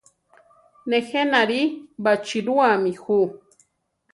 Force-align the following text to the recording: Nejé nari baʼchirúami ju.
Nejé 0.89 1.21
nari 1.31 1.61
baʼchirúami 2.03 2.91
ju. 3.03 3.19